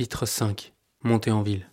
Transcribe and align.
Chapitre 0.00 0.24
5 0.24 0.72
Montée 1.04 1.30
en 1.30 1.42
ville. 1.42 1.68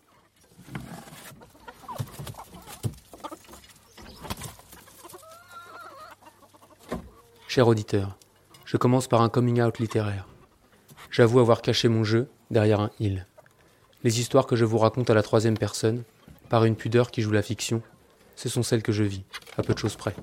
Cher 7.47 7.69
auditeur, 7.69 8.17
je 8.65 8.75
commence 8.75 9.07
par 9.07 9.21
un 9.21 9.29
coming 9.29 9.61
out 9.61 9.79
littéraire. 9.79 10.27
J'avoue 11.09 11.39
avoir 11.39 11.61
caché 11.61 11.87
mon 11.87 12.03
jeu 12.03 12.29
derrière 12.51 12.81
un 12.81 12.91
il. 12.99 13.25
Les 14.03 14.19
histoires 14.19 14.45
que 14.45 14.57
je 14.57 14.65
vous 14.65 14.77
raconte 14.77 15.09
à 15.09 15.13
la 15.13 15.23
troisième 15.23 15.57
personne, 15.57 16.03
par 16.49 16.65
une 16.65 16.75
pudeur 16.75 17.11
qui 17.11 17.21
joue 17.21 17.31
la 17.31 17.41
fiction, 17.41 17.81
ce 18.35 18.49
sont 18.49 18.61
celles 18.61 18.83
que 18.83 18.91
je 18.91 19.05
vis, 19.05 19.23
à 19.57 19.63
peu 19.63 19.73
de 19.73 19.79
choses 19.79 19.95
près, 19.95 20.15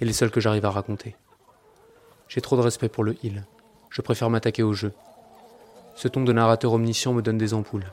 et 0.00 0.04
les 0.04 0.12
seules 0.12 0.32
que 0.32 0.40
j'arrive 0.40 0.64
à 0.64 0.72
raconter. 0.72 1.14
J'ai 2.26 2.40
trop 2.40 2.56
de 2.56 2.62
respect 2.62 2.88
pour 2.88 3.04
le 3.04 3.16
il. 3.22 3.44
Je 3.90 4.02
préfère 4.02 4.28
m'attaquer 4.28 4.64
au 4.64 4.72
jeu. 4.72 4.92
Ce 5.96 6.08
ton 6.08 6.24
de 6.24 6.32
narrateur 6.32 6.72
omniscient 6.72 7.12
me 7.12 7.22
donne 7.22 7.38
des 7.38 7.54
ampoules, 7.54 7.86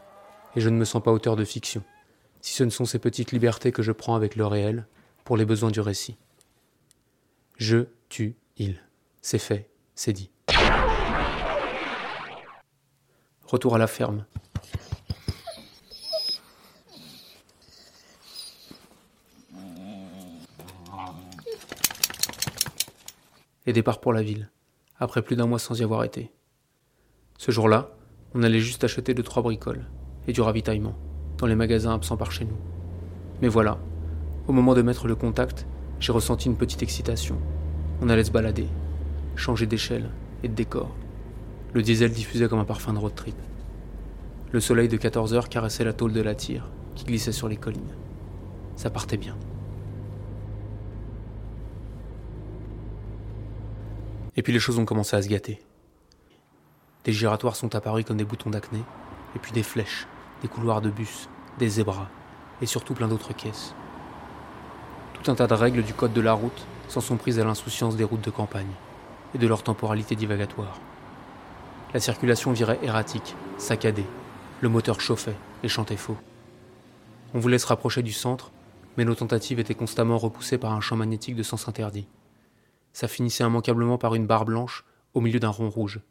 et 0.55 0.61
je 0.61 0.69
ne 0.69 0.77
me 0.77 0.85
sens 0.85 1.03
pas 1.03 1.11
auteur 1.11 1.35
de 1.35 1.45
fiction, 1.45 1.83
si 2.41 2.53
ce 2.53 2.63
ne 2.63 2.69
sont 2.69 2.85
ces 2.85 2.99
petites 2.99 3.31
libertés 3.31 3.71
que 3.71 3.83
je 3.83 3.91
prends 3.91 4.15
avec 4.15 4.35
le 4.35 4.45
réel 4.45 4.87
pour 5.23 5.37
les 5.37 5.45
besoins 5.45 5.71
du 5.71 5.79
récit. 5.79 6.17
Je, 7.57 7.85
tu, 8.09 8.35
il. 8.57 8.81
C'est 9.21 9.37
fait, 9.37 9.69
c'est 9.93 10.13
dit. 10.13 10.31
Retour 13.45 13.75
à 13.75 13.77
la 13.77 13.87
ferme. 13.87 14.25
Et 23.67 23.73
départ 23.73 24.01
pour 24.01 24.11
la 24.11 24.23
ville, 24.23 24.49
après 24.99 25.21
plus 25.21 25.35
d'un 25.35 25.45
mois 25.45 25.59
sans 25.59 25.79
y 25.79 25.83
avoir 25.83 26.03
été. 26.03 26.31
Ce 27.41 27.49
jour-là, 27.49 27.89
on 28.35 28.43
allait 28.43 28.59
juste 28.59 28.83
acheter 28.83 29.15
deux 29.15 29.23
trois 29.23 29.41
bricoles 29.41 29.87
et 30.27 30.31
du 30.31 30.41
ravitaillement 30.41 30.95
dans 31.39 31.47
les 31.47 31.55
magasins 31.55 31.95
absents 31.95 32.15
par 32.15 32.31
chez 32.31 32.45
nous. 32.45 32.59
Mais 33.41 33.47
voilà, 33.47 33.79
au 34.47 34.51
moment 34.51 34.75
de 34.75 34.83
mettre 34.83 35.07
le 35.07 35.15
contact, 35.15 35.65
j'ai 35.99 36.11
ressenti 36.11 36.49
une 36.49 36.55
petite 36.55 36.83
excitation. 36.83 37.39
On 37.99 38.09
allait 38.09 38.25
se 38.25 38.29
balader, 38.29 38.67
changer 39.35 39.65
d'échelle 39.65 40.11
et 40.43 40.49
de 40.49 40.53
décor. 40.53 40.91
Le 41.73 41.81
diesel 41.81 42.11
diffusait 42.11 42.47
comme 42.47 42.59
un 42.59 42.63
parfum 42.63 42.93
de 42.93 42.99
road 42.99 43.15
trip. 43.15 43.33
Le 44.51 44.59
soleil 44.59 44.87
de 44.87 44.97
14 44.97 45.33
heures 45.33 45.49
caressait 45.49 45.83
la 45.83 45.93
tôle 45.93 46.13
de 46.13 46.21
la 46.21 46.35
tire 46.35 46.69
qui 46.93 47.05
glissait 47.05 47.31
sur 47.31 47.47
les 47.47 47.57
collines. 47.57 47.95
Ça 48.75 48.91
partait 48.91 49.17
bien. 49.17 49.35
Et 54.37 54.43
puis 54.43 54.53
les 54.53 54.59
choses 54.59 54.77
ont 54.77 54.85
commencé 54.85 55.15
à 55.15 55.23
se 55.23 55.27
gâter. 55.27 55.59
Des 57.03 57.13
giratoires 57.13 57.55
sont 57.55 57.75
apparus 57.75 58.05
comme 58.05 58.17
des 58.17 58.25
boutons 58.25 58.51
d'acné, 58.51 58.83
et 59.35 59.39
puis 59.39 59.51
des 59.51 59.63
flèches, 59.63 60.07
des 60.41 60.47
couloirs 60.47 60.81
de 60.81 60.89
bus, 60.89 61.29
des 61.57 61.69
zébras, 61.69 62.09
et 62.61 62.65
surtout 62.65 62.93
plein 62.93 63.07
d'autres 63.07 63.33
caisses. 63.33 63.73
Tout 65.13 65.31
un 65.31 65.35
tas 65.35 65.47
de 65.47 65.53
règles 65.53 65.83
du 65.83 65.93
code 65.93 66.13
de 66.13 66.21
la 66.21 66.33
route 66.33 66.65
s'en 66.87 67.01
sont 67.01 67.17
prises 67.17 67.39
à 67.39 67.43
l'insouciance 67.43 67.95
des 67.95 68.03
routes 68.03 68.23
de 68.23 68.29
campagne, 68.29 68.73
et 69.33 69.37
de 69.37 69.47
leur 69.47 69.63
temporalité 69.63 70.15
divagatoire. 70.15 70.79
La 71.93 71.99
circulation 71.99 72.51
virait 72.51 72.79
erratique, 72.83 73.35
saccadée, 73.57 74.05
le 74.61 74.69
moteur 74.69 75.01
chauffait 75.01 75.35
et 75.63 75.67
chantait 75.67 75.97
faux. 75.97 76.17
On 77.33 77.39
voulait 77.39 77.57
se 77.57 77.67
rapprocher 77.67 78.03
du 78.03 78.13
centre, 78.13 78.51
mais 78.97 79.05
nos 79.05 79.15
tentatives 79.15 79.59
étaient 79.59 79.73
constamment 79.73 80.17
repoussées 80.17 80.57
par 80.57 80.73
un 80.73 80.81
champ 80.81 80.95
magnétique 80.95 81.35
de 81.35 81.43
sens 81.43 81.67
interdit. 81.67 82.07
Ça 82.93 83.07
finissait 83.07 83.43
immanquablement 83.43 83.97
par 83.97 84.15
une 84.15 84.27
barre 84.27 84.45
blanche 84.45 84.85
au 85.13 85.21
milieu 85.21 85.39
d'un 85.39 85.49
rond 85.49 85.69
rouge. 85.69 86.01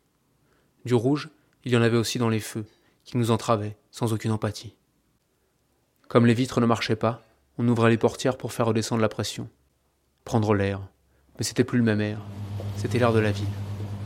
Du 0.85 0.95
rouge, 0.95 1.29
il 1.65 1.73
y 1.73 1.77
en 1.77 1.83
avait 1.83 1.99
aussi 1.99 2.19
dans 2.19 2.31
les 2.31 2.41
feux, 2.41 2.65
qui 3.05 3.19
nous 3.19 3.31
entravaient, 3.31 3.77
sans 3.91 4.13
aucune 4.13 4.33
empathie. 4.33 4.75
Comme 6.09 6.27
les 6.27 6.35
vitres 6.35 6.61
ne 6.61 6.67
marchaient 6.67 6.97
pas, 6.97 7.23
on 7.59 7.69
ouvrait 7.69 7.91
les 7.91 7.99
portières 7.99 8.39
pour 8.39 8.53
faire 8.53 8.67
redescendre 8.67 9.03
la 9.03 9.09
pression. 9.11 9.49
Prendre 10.25 10.55
l'air. 10.55 10.81
Mais 11.39 11.45
c'était 11.45 11.65
plus 11.65 11.79
le 11.79 11.85
même 11.85 12.01
air. 12.01 12.21
C'était 12.77 12.99
l'air 12.99 13.13
de 13.13 13.19
la 13.19 13.31
ville. 13.31 13.45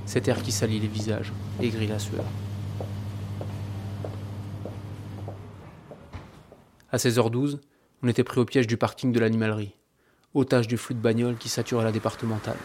Cet 0.04 0.26
air 0.26 0.42
qui 0.42 0.52
salit 0.52 0.80
les 0.80 0.88
visages 0.88 1.32
et 1.60 1.68
grille 1.68 1.86
la 1.86 1.98
sueur. 2.00 2.24
À 6.90 6.96
16h12, 6.96 7.60
on 8.02 8.08
était 8.08 8.24
pris 8.24 8.40
au 8.40 8.44
piège 8.44 8.66
du 8.66 8.76
parking 8.76 9.12
de 9.12 9.20
l'animalerie, 9.20 9.74
otage 10.34 10.68
du 10.68 10.76
flux 10.76 10.94
de 10.94 11.00
bagnoles 11.00 11.36
qui 11.36 11.48
saturait 11.48 11.84
la 11.84 11.92
départementale. 11.92 12.58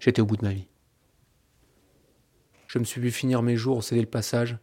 J'étais 0.00 0.22
au 0.22 0.26
bout 0.26 0.38
de 0.38 0.44
ma 0.44 0.52
vie. 0.54 0.66
Je 2.68 2.78
me 2.78 2.84
suis 2.84 3.02
vu 3.02 3.10
finir 3.10 3.42
mes 3.42 3.56
jours 3.56 3.76
au 3.76 3.82
céder 3.82 4.00
le 4.00 4.06
passage, 4.06 4.56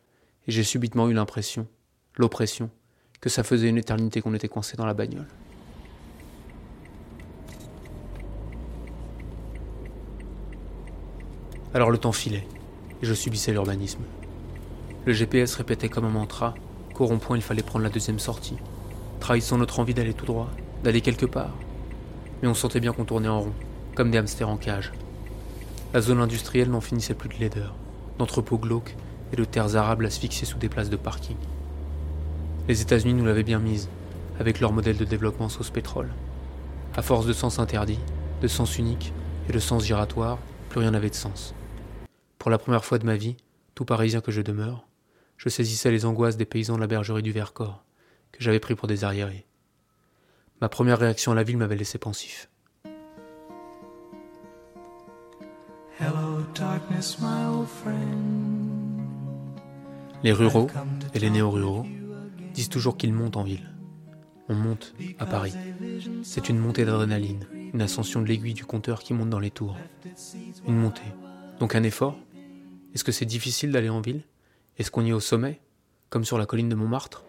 et 0.48 0.52
j'ai 0.52 0.64
subitement 0.64 1.10
eu 1.10 1.14
l'impression, 1.14 1.68
l'oppression, 2.16 2.72
que 3.22 3.30
ça 3.30 3.44
faisait 3.44 3.70
une 3.70 3.78
éternité 3.78 4.20
qu'on 4.20 4.34
était 4.34 4.48
coincé 4.48 4.76
dans 4.78 4.86
la 4.88 4.96
bagnole. 4.96 5.28
Alors 11.76 11.92
le 11.92 12.00
temps 12.00 12.12
filait, 12.12 12.48
et 13.04 13.06
je 13.06 13.14
subissais 13.14 13.52
l'urbanisme. 13.52 14.02
Le 15.06 15.14
GPS 15.14 15.54
répétait 15.54 15.90
comme 15.90 16.06
un 16.06 16.10
mantra 16.10 16.56
qu'au 16.96 17.06
rond-point 17.06 17.38
il 17.38 17.44
fallait 17.44 17.62
prendre 17.62 17.84
la 17.84 17.92
deuxième 17.92 18.18
sortie, 18.18 18.58
trahissant 19.20 19.60
notre 19.60 19.80
envie 19.80 19.94
d'aller 19.94 20.16
tout 20.16 20.26
droit, 20.26 20.50
d'aller 20.84 21.02
quelque 21.02 21.28
part. 21.28 21.56
Mais 22.42 22.48
on 22.48 22.56
sentait 22.56 22.80
bien 22.80 22.94
qu'on 22.94 23.06
tournait 23.06 23.28
en 23.28 23.42
rond, 23.42 23.54
comme 23.94 24.10
des 24.10 24.18
hamsters 24.18 24.50
en 24.50 24.58
cage. 24.58 24.92
La 25.94 26.02
zone 26.02 26.20
industrielle 26.20 26.70
n'en 26.70 26.82
finissait 26.82 27.14
plus 27.14 27.30
de 27.30 27.36
laideur, 27.36 27.74
d'entrepôts 28.18 28.58
glauques 28.58 28.96
et 29.32 29.38
de 29.38 29.46
terres 29.46 29.78
arables 29.78 30.06
asphyxiées 30.06 30.46
sous 30.46 30.58
des 30.58 30.68
places 30.68 30.90
de 30.90 30.98
parking. 30.98 31.38
Les 32.68 32.82
États-Unis 32.82 33.14
nous 33.14 33.26
l'avaient 33.26 33.44
bien 33.44 33.60
mise, 33.60 33.88
avec 34.38 34.60
leur 34.60 34.74
modèle 34.74 34.98
de 34.98 35.06
développement 35.06 35.48
sauce 35.48 35.70
pétrole. 35.70 36.14
À 36.98 37.02
force 37.02 37.26
de 37.26 37.32
sens 37.32 37.58
interdit, 37.58 38.00
de 38.42 38.48
sens 38.50 38.78
unique 38.78 39.14
et 39.48 39.54
de 39.54 39.60
sens 39.60 39.86
giratoire, 39.86 40.40
plus 40.70 40.82
rien 40.82 40.92
n'avait 40.92 41.10
de 41.10 41.16
sens. 41.16 41.56
Pour 42.38 42.52
la 42.52 42.58
première 42.58 42.84
fois 42.84 43.00
de 43.00 43.06
ma 43.06 43.16
vie, 43.16 43.38
tout 43.74 43.86
parisien 43.86 44.20
que 44.20 44.32
je 44.32 44.42
demeure, 44.42 44.86
je 45.38 45.48
saisissais 45.48 45.92
les 45.92 46.06
angoisses 46.06 46.38
des 46.38 46.46
paysans 46.46 46.76
de 46.76 46.82
la 46.82 46.88
bergerie 46.88 47.24
du 47.24 47.32
Vercors, 47.32 47.86
que 48.34 48.44
j'avais 48.44 48.60
pris 48.60 48.76
pour 48.76 48.90
des 48.90 49.06
arriérés. 49.06 49.48
Ma 50.60 50.68
première 50.68 51.00
réaction 51.00 51.32
à 51.32 51.36
la 51.36 51.44
ville 51.44 51.58
m'avait 51.58 51.78
laissé 51.78 51.98
pensif. 51.98 52.50
Les 60.24 60.32
ruraux 60.32 60.68
et 61.14 61.20
les 61.20 61.30
néo-ruraux 61.30 61.86
disent 62.54 62.70
toujours 62.70 62.98
qu'ils 62.98 63.14
montent 63.14 63.38
en 63.38 63.44
ville. 63.44 63.72
On 64.50 64.56
monte 64.56 64.94
à 65.20 65.26
Paris. 65.26 65.54
C'est 66.24 66.50
une 66.50 66.60
montée 66.60 66.86
d'adrénaline, 66.86 67.48
une 67.74 67.82
ascension 67.82 68.22
de 68.22 68.28
l'aiguille 68.28 68.54
du 68.54 68.66
compteur 68.66 69.00
qui 69.00 69.14
monte 69.14 69.30
dans 69.30 69.40
les 69.40 69.52
tours. 69.52 69.76
Une 70.68 70.78
montée. 70.78 71.02
Donc 71.60 71.76
un 71.76 71.84
effort 71.84 72.18
Est-ce 72.94 73.04
que 73.04 73.12
c'est 73.12 73.26
difficile 73.26 73.72
d'aller 73.72 73.90
en 73.90 74.02
ville? 74.02 74.22
Est-ce 74.78 74.92
qu'on 74.92 75.04
y 75.04 75.10
est 75.10 75.14
au 75.14 75.20
sommet? 75.20 75.60
Comme 76.10 76.26
sur 76.26 76.38
la 76.38 76.46
colline 76.46 76.70
de 76.70 76.76
Montmartre? 76.76 77.24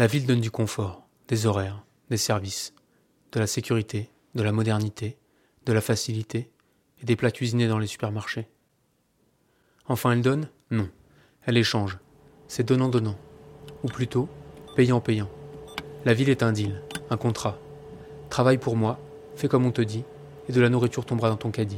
La 0.00 0.06
ville 0.06 0.24
donne 0.24 0.40
du 0.40 0.50
confort, 0.50 1.06
des 1.28 1.44
horaires, 1.44 1.84
des 2.08 2.16
services, 2.16 2.72
de 3.32 3.38
la 3.38 3.46
sécurité, 3.46 4.08
de 4.34 4.42
la 4.42 4.50
modernité, 4.50 5.18
de 5.66 5.74
la 5.74 5.82
facilité 5.82 6.50
et 7.02 7.04
des 7.04 7.16
plats 7.16 7.30
cuisinés 7.30 7.68
dans 7.68 7.78
les 7.78 7.86
supermarchés. 7.86 8.48
Enfin, 9.88 10.12
elle 10.12 10.22
donne 10.22 10.48
Non. 10.70 10.88
Elle 11.44 11.58
échange. 11.58 11.98
C'est 12.48 12.66
donnant-donnant. 12.66 13.18
Ou 13.82 13.88
plutôt, 13.88 14.26
payant-payant. 14.74 15.28
La 16.06 16.14
ville 16.14 16.30
est 16.30 16.42
un 16.42 16.52
deal, 16.52 16.82
un 17.10 17.18
contrat. 17.18 17.58
Travaille 18.30 18.56
pour 18.56 18.76
moi, 18.76 18.98
fais 19.36 19.48
comme 19.48 19.66
on 19.66 19.70
te 19.70 19.82
dit, 19.82 20.04
et 20.48 20.52
de 20.52 20.62
la 20.62 20.70
nourriture 20.70 21.04
tombera 21.04 21.28
dans 21.28 21.36
ton 21.36 21.50
caddie. 21.50 21.76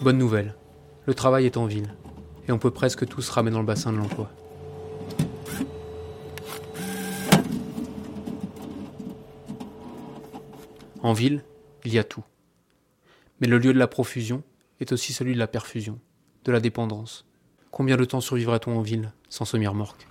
Bonne 0.00 0.18
nouvelle, 0.18 0.54
le 1.06 1.14
travail 1.14 1.44
est 1.46 1.56
en 1.56 1.66
ville, 1.66 1.92
et 2.46 2.52
on 2.52 2.58
peut 2.60 2.70
presque 2.70 3.04
tous 3.08 3.30
ramer 3.30 3.50
dans 3.50 3.58
le 3.58 3.66
bassin 3.66 3.92
de 3.92 3.96
l'emploi. 3.98 4.30
En 11.02 11.14
ville, 11.14 11.42
il 11.84 11.94
y 11.94 11.98
a 11.98 12.04
tout. 12.04 12.24
Mais 13.40 13.46
le 13.46 13.58
lieu 13.58 13.72
de 13.72 13.78
la 13.78 13.86
profusion 13.86 14.42
est 14.80 14.92
aussi 14.92 15.14
celui 15.14 15.32
de 15.32 15.38
la 15.38 15.46
perfusion, 15.46 15.98
de 16.44 16.52
la 16.52 16.60
dépendance. 16.60 17.26
Combien 17.70 17.96
de 17.96 18.04
temps 18.04 18.20
survivrait-on 18.20 18.76
en 18.76 18.82
ville 18.82 19.12
sans 19.30 19.46
semi-remorque 19.46 20.06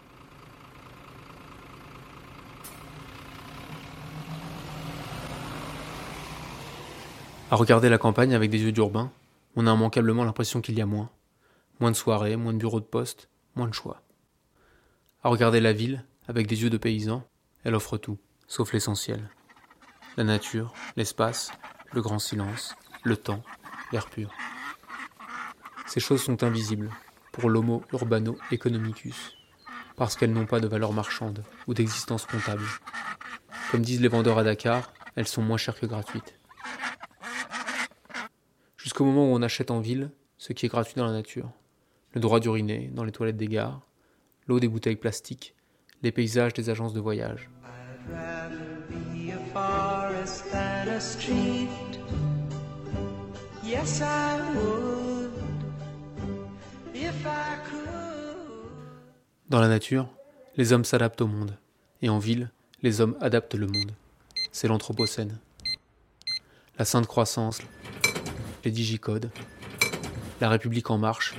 À 7.51 7.55
regarder 7.55 7.89
la 7.89 7.97
campagne 7.97 8.33
avec 8.33 8.49
des 8.49 8.61
yeux 8.61 8.71
d'urbain, 8.71 9.11
on 9.55 9.67
a 9.67 9.73
immanquablement 9.73 10.23
l'impression 10.23 10.61
qu'il 10.61 10.77
y 10.77 10.81
a 10.81 10.85
moins. 10.87 11.09
Moins 11.79 11.91
de 11.91 11.95
soirées, 11.95 12.35
moins 12.35 12.53
de 12.53 12.57
bureaux 12.57 12.79
de 12.79 12.85
poste, 12.85 13.29
moins 13.55 13.67
de 13.67 13.73
choix. 13.73 14.01
À 15.23 15.29
regarder 15.29 15.59
la 15.59 15.73
ville 15.73 16.03
avec 16.27 16.47
des 16.47 16.63
yeux 16.63 16.69
de 16.69 16.77
paysan, 16.77 17.23
elle 17.63 17.75
offre 17.75 17.97
tout, 17.97 18.17
sauf 18.47 18.73
l'essentiel. 18.73 19.29
La 20.19 20.25
nature, 20.25 20.73
l'espace, 20.97 21.49
le 21.93 22.01
grand 22.01 22.19
silence, 22.19 22.75
le 23.03 23.15
temps, 23.15 23.41
l'air 23.93 24.09
pur. 24.09 24.29
Ces 25.87 26.01
choses 26.01 26.21
sont 26.21 26.43
invisibles 26.43 26.91
pour 27.31 27.49
l'homo 27.49 27.83
urbano 27.93 28.37
economicus, 28.51 29.37
parce 29.95 30.17
qu'elles 30.17 30.33
n'ont 30.33 30.45
pas 30.45 30.59
de 30.59 30.67
valeur 30.67 30.91
marchande 30.91 31.45
ou 31.67 31.73
d'existence 31.73 32.25
comptable. 32.25 32.65
Comme 33.71 33.81
disent 33.81 34.01
les 34.01 34.09
vendeurs 34.09 34.37
à 34.37 34.43
Dakar, 34.43 34.91
elles 35.15 35.27
sont 35.27 35.41
moins 35.41 35.55
chères 35.55 35.79
que 35.79 35.85
gratuites 35.85 36.37
jusqu'au 38.75 39.05
moment 39.05 39.31
où 39.31 39.35
on 39.35 39.41
achète 39.41 39.71
en 39.71 39.79
ville 39.79 40.11
ce 40.37 40.51
qui 40.51 40.65
est 40.65 40.69
gratuit 40.69 40.95
dans 40.95 41.05
la 41.05 41.13
nature. 41.13 41.49
Le 42.13 42.19
droit 42.19 42.41
d'uriner 42.41 42.89
dans 42.93 43.05
les 43.05 43.13
toilettes 43.13 43.37
des 43.37 43.47
gares, 43.47 43.87
l'eau 44.47 44.59
des 44.59 44.67
bouteilles 44.67 44.97
plastiques, 44.97 45.55
les 46.01 46.11
paysages 46.11 46.53
des 46.53 46.69
agences 46.69 46.93
de 46.93 46.99
voyage. 46.99 47.49
Dans 59.47 59.61
la 59.61 59.69
nature, 59.69 60.09
les 60.57 60.73
hommes 60.73 60.83
s'adaptent 60.83 61.21
au 61.21 61.27
monde, 61.27 61.57
et 62.01 62.09
en 62.09 62.19
ville, 62.19 62.51
les 62.81 62.99
hommes 62.99 63.15
adaptent 63.21 63.55
le 63.55 63.67
monde. 63.67 63.93
C'est 64.51 64.67
l'Anthropocène. 64.67 65.39
La 66.77 66.83
sainte 66.83 67.07
croissance, 67.07 67.61
les 68.65 68.71
digicodes, 68.71 69.31
la 70.41 70.49
République 70.49 70.89
en 70.89 70.97
marche, 70.97 71.35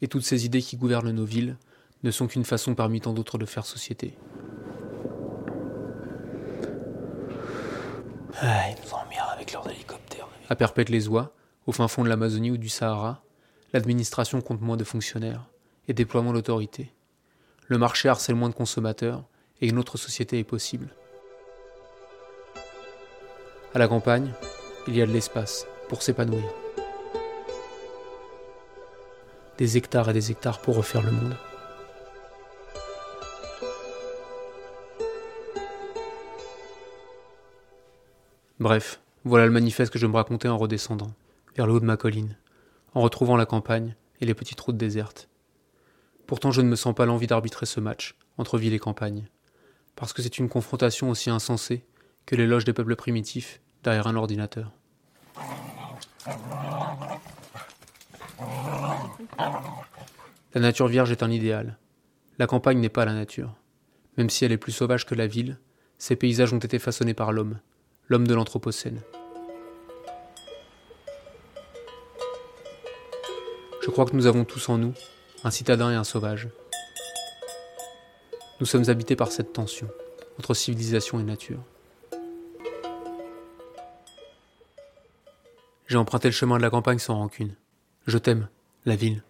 et 0.00 0.08
toutes 0.08 0.24
ces 0.24 0.46
idées 0.46 0.62
qui 0.62 0.78
gouvernent 0.78 1.10
nos 1.10 1.26
villes 1.26 1.58
ne 2.02 2.10
sont 2.10 2.26
qu'une 2.26 2.46
façon 2.46 2.74
parmi 2.74 3.02
tant 3.02 3.12
d'autres 3.12 3.36
de 3.36 3.44
faire 3.44 3.66
société. 3.66 4.16
À 10.54 10.56
perpète 10.56 10.88
les 10.88 11.08
oies, 11.08 11.32
au 11.66 11.72
fin 11.72 11.88
fond 11.88 12.04
de 12.04 12.08
l'Amazonie 12.08 12.52
ou 12.52 12.56
du 12.56 12.68
Sahara, 12.68 13.24
l'administration 13.72 14.40
compte 14.40 14.60
moins 14.60 14.76
de 14.76 14.84
fonctionnaires 14.84 15.48
et 15.88 15.94
déploie 15.94 16.22
moins 16.22 16.32
d'autorité. 16.32 16.92
Le 17.66 17.76
marché 17.76 18.08
harcèle 18.08 18.36
moins 18.36 18.50
de 18.50 18.54
consommateurs 18.54 19.24
et 19.60 19.68
une 19.68 19.80
autre 19.80 19.98
société 19.98 20.38
est 20.38 20.44
possible. 20.44 20.94
À 23.74 23.80
la 23.80 23.88
campagne, 23.88 24.32
il 24.86 24.96
y 24.96 25.02
a 25.02 25.06
de 25.06 25.10
l'espace, 25.10 25.66
pour 25.88 26.02
s'épanouir. 26.02 26.44
Des 29.58 29.76
hectares 29.76 30.10
et 30.10 30.12
des 30.12 30.30
hectares 30.30 30.60
pour 30.60 30.76
refaire 30.76 31.02
le 31.02 31.10
monde. 31.10 31.36
Bref, 38.60 39.00
voilà 39.24 39.46
le 39.46 39.52
manifeste 39.52 39.92
que 39.92 39.98
je 39.98 40.06
me 40.06 40.14
racontais 40.14 40.48
en 40.48 40.58
redescendant, 40.58 41.12
vers 41.56 41.66
le 41.66 41.72
haut 41.72 41.80
de 41.80 41.86
ma 41.86 41.96
colline, 41.96 42.36
en 42.94 43.00
retrouvant 43.00 43.36
la 43.36 43.46
campagne 43.46 43.96
et 44.20 44.26
les 44.26 44.34
petites 44.34 44.60
routes 44.60 44.76
désertes. 44.76 45.28
Pourtant 46.26 46.50
je 46.50 46.60
ne 46.60 46.68
me 46.68 46.76
sens 46.76 46.94
pas 46.94 47.06
l'envie 47.06 47.26
d'arbitrer 47.26 47.66
ce 47.66 47.80
match 47.80 48.16
entre 48.36 48.58
ville 48.58 48.74
et 48.74 48.78
campagne, 48.78 49.28
parce 49.96 50.12
que 50.12 50.22
c'est 50.22 50.38
une 50.38 50.48
confrontation 50.48 51.08
aussi 51.08 51.30
insensée 51.30 51.86
que 52.26 52.36
l'éloge 52.36 52.64
des 52.64 52.72
peuples 52.72 52.96
primitifs 52.96 53.60
derrière 53.82 54.06
un 54.06 54.16
ordinateur. 54.16 54.72
La 60.54 60.60
nature 60.60 60.86
vierge 60.86 61.10
est 61.10 61.22
un 61.22 61.30
idéal. 61.30 61.78
La 62.38 62.46
campagne 62.46 62.78
n'est 62.78 62.88
pas 62.88 63.04
la 63.04 63.12
nature. 63.12 63.54
Même 64.16 64.30
si 64.30 64.44
elle 64.44 64.52
est 64.52 64.56
plus 64.56 64.72
sauvage 64.72 65.06
que 65.06 65.14
la 65.14 65.26
ville, 65.26 65.58
ces 65.98 66.16
paysages 66.16 66.52
ont 66.52 66.58
été 66.58 66.78
façonnés 66.78 67.14
par 67.14 67.32
l'homme, 67.32 67.58
l'homme 68.08 68.26
de 68.26 68.34
l'Anthropocène. 68.34 69.00
Je 73.82 73.90
crois 73.90 74.04
que 74.04 74.16
nous 74.16 74.26
avons 74.26 74.44
tous 74.44 74.68
en 74.68 74.78
nous 74.78 74.94
un 75.44 75.50
citadin 75.50 75.90
et 75.90 75.94
un 75.94 76.04
sauvage. 76.04 76.48
Nous 78.60 78.66
sommes 78.66 78.88
habités 78.88 79.16
par 79.16 79.30
cette 79.30 79.52
tension 79.52 79.88
entre 80.38 80.54
civilisation 80.54 81.20
et 81.20 81.22
nature. 81.22 81.60
J'ai 85.86 85.98
emprunté 85.98 86.28
le 86.28 86.32
chemin 86.32 86.56
de 86.56 86.62
la 86.62 86.70
campagne 86.70 86.98
sans 86.98 87.16
rancune. 87.16 87.54
Je 88.06 88.18
t'aime, 88.18 88.48
la 88.84 88.96
ville, 88.96 89.22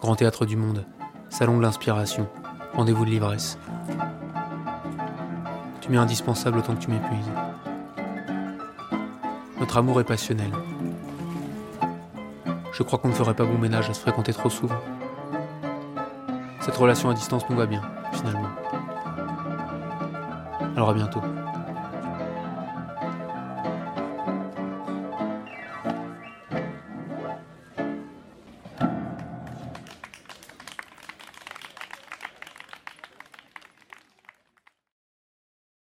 grand 0.00 0.16
théâtre 0.16 0.44
du 0.44 0.56
monde, 0.56 0.84
salon 1.30 1.56
de 1.56 1.62
l'inspiration, 1.62 2.28
rendez-vous 2.74 3.04
de 3.04 3.10
l'ivresse. 3.10 3.58
Tu 5.80 5.90
m'es 5.90 5.98
indispensable 5.98 6.58
autant 6.58 6.74
que 6.74 6.82
tu 6.82 6.90
m'épuises. 6.90 7.30
Notre 9.70 9.78
amour 9.78 10.00
est 10.00 10.04
passionnel. 10.04 10.50
Je 12.72 12.82
crois 12.82 12.98
qu'on 12.98 13.06
ne 13.06 13.12
ferait 13.12 13.34
pas 13.34 13.44
bon 13.44 13.56
ménage 13.56 13.88
à 13.88 13.94
se 13.94 14.00
fréquenter 14.00 14.32
trop 14.32 14.50
souvent. 14.50 14.80
Cette 16.60 16.76
relation 16.76 17.08
à 17.08 17.14
distance 17.14 17.48
nous 17.48 17.54
va 17.54 17.66
bien, 17.66 17.80
finalement. 18.10 18.48
Alors 20.74 20.90
à 20.90 20.94
bientôt. 20.94 21.20